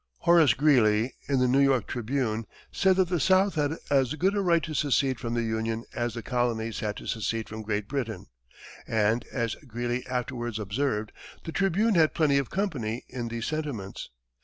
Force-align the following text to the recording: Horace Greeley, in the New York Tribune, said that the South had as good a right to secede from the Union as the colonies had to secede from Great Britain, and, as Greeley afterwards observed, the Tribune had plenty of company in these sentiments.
Horace 0.21 0.55
Greeley, 0.55 1.13
in 1.29 1.37
the 1.37 1.47
New 1.47 1.59
York 1.59 1.85
Tribune, 1.85 2.47
said 2.71 2.95
that 2.95 3.09
the 3.09 3.19
South 3.19 3.53
had 3.53 3.77
as 3.91 4.15
good 4.15 4.33
a 4.35 4.41
right 4.41 4.63
to 4.63 4.73
secede 4.73 5.19
from 5.19 5.35
the 5.35 5.43
Union 5.43 5.85
as 5.93 6.15
the 6.15 6.23
colonies 6.23 6.79
had 6.79 6.97
to 6.97 7.05
secede 7.05 7.47
from 7.47 7.61
Great 7.61 7.87
Britain, 7.87 8.25
and, 8.87 9.23
as 9.31 9.53
Greeley 9.67 10.03
afterwards 10.07 10.57
observed, 10.57 11.11
the 11.43 11.51
Tribune 11.51 11.93
had 11.93 12.15
plenty 12.15 12.39
of 12.39 12.49
company 12.49 13.05
in 13.09 13.27
these 13.27 13.45
sentiments. 13.45 14.09